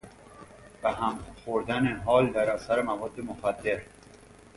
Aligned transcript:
به 0.83 0.91
هم 0.91 1.19
خوردن 1.45 1.95
حال 1.97 2.29
در 2.31 2.49
اثر 2.49 2.81
مواد 2.81 3.19
مخدر 3.19 3.81